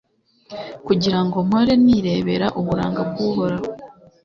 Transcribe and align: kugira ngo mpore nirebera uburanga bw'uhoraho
kugira 0.85 1.19
ngo 1.25 1.37
mpore 1.47 1.73
nirebera 1.83 2.47
uburanga 2.59 3.01
bw'uhoraho 3.09 3.67